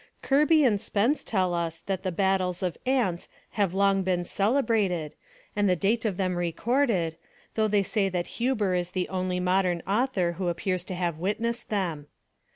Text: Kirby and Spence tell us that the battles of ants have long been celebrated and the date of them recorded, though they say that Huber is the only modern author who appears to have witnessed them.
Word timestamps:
Kirby 0.23 0.63
and 0.63 0.81
Spence 0.81 1.23
tell 1.23 1.53
us 1.53 1.79
that 1.81 2.01
the 2.01 2.11
battles 2.11 2.63
of 2.63 2.75
ants 2.87 3.29
have 3.51 3.75
long 3.75 4.01
been 4.01 4.25
celebrated 4.25 5.13
and 5.55 5.69
the 5.69 5.75
date 5.75 6.05
of 6.05 6.17
them 6.17 6.37
recorded, 6.37 7.17
though 7.53 7.67
they 7.67 7.83
say 7.83 8.09
that 8.09 8.25
Huber 8.41 8.73
is 8.73 8.89
the 8.89 9.07
only 9.09 9.39
modern 9.39 9.81
author 9.81 10.31
who 10.39 10.47
appears 10.47 10.83
to 10.85 10.95
have 10.95 11.19
witnessed 11.19 11.69
them. 11.69 12.07